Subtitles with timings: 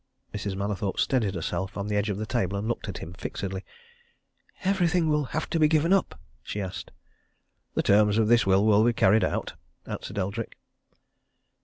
[0.33, 0.55] Mrs.
[0.55, 3.63] Mallathorpe steadied herself on the edge of the table and looked at him fixedly.
[4.63, 6.89] "Everything'll have to be given up?" she asked.
[7.75, 9.53] "The terms of this will will be carried out,"
[9.85, 10.57] answered Eldrick.